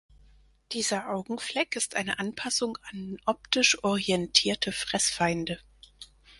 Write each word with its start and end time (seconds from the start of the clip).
Dieser 0.71 1.09
Augenfleck 1.11 1.75
ist 1.75 1.95
eine 1.95 2.17
Anpassung 2.17 2.79
an 2.91 3.19
optisch 3.27 3.83
orientierte 3.83 4.71
Fressfeinde. 4.71 5.59